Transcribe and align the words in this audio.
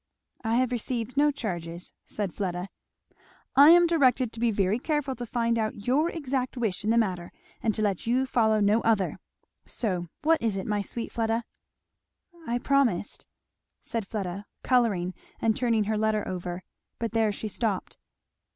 "I 0.43 0.55
have 0.55 0.71
received 0.71 1.15
no 1.15 1.29
charges." 1.29 1.93
said 2.07 2.33
Fleda. 2.33 2.69
"I 3.55 3.69
am 3.69 3.85
directed 3.85 4.33
to 4.33 4.39
be 4.39 4.49
very 4.49 4.79
careful 4.79 5.15
to 5.15 5.27
find 5.27 5.59
out 5.59 5.85
your 5.85 6.09
exact 6.09 6.57
wish 6.57 6.83
in 6.83 6.89
the 6.89 6.97
matter 6.97 7.31
and 7.61 7.75
to 7.75 7.83
let 7.83 8.07
you 8.07 8.25
follow 8.25 8.59
no 8.59 8.81
other. 8.81 9.19
So 9.67 10.07
what 10.23 10.41
is 10.41 10.55
it, 10.57 10.65
my 10.65 10.81
sweet 10.81 11.11
Fleda?" 11.11 11.43
"I 12.47 12.57
promised" 12.57 13.27
said 13.83 14.07
Fleda 14.07 14.47
colouring 14.63 15.13
and 15.39 15.55
turning 15.55 15.83
her 15.83 15.99
letter 15.99 16.27
over. 16.27 16.63
But 16.97 17.11
there 17.11 17.31
she 17.31 17.47
stopped. 17.47 17.97